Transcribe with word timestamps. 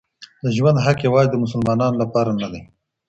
د 0.43 0.45
ژوند 0.57 0.77
حق 0.85 0.97
يوازي 1.07 1.29
د 1.31 1.35
مسلمانانو 1.43 1.99
لپاره 2.03 2.31
نه 2.41 2.47
دی. 2.51 2.61